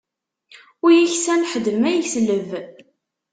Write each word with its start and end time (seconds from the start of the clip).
Ur 0.83 0.91
yeksan 0.93 1.41
ḥedd 1.51 1.65
ma 1.79 1.89
yesleb. 1.93 2.49